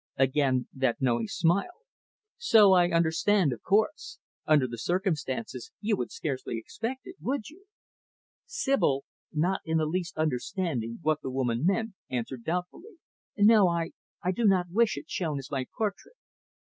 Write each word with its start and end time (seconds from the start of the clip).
Again, 0.17 0.67
that 0.73 0.99
knowing 0.99 1.27
smile. 1.27 1.83
"So 2.39 2.73
I 2.73 2.89
understand, 2.89 3.53
of 3.53 3.61
course. 3.61 4.17
Under 4.47 4.65
the 4.67 4.79
circumstances, 4.79 5.71
you 5.79 5.95
would 5.95 6.11
scarcely 6.11 6.57
expect 6.57 7.01
it, 7.03 7.17
would 7.21 7.49
you?" 7.49 7.65
Sibyl, 8.47 9.05
not 9.31 9.61
in 9.63 9.77
the 9.77 9.85
least 9.85 10.17
understanding 10.17 10.97
what 11.03 11.21
the 11.21 11.29
woman 11.29 11.67
meant, 11.67 11.93
answered 12.09 12.43
doubtfully, 12.43 12.97
"No. 13.37 13.67
I 13.67 13.91
I 14.23 14.31
did 14.31 14.47
not 14.47 14.71
wish 14.71 14.97
it 14.97 15.07
shown 15.07 15.37
as 15.37 15.51
my 15.51 15.67
portrait." 15.77 16.15